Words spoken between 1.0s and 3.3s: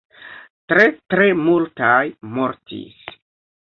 tre multaj mortis.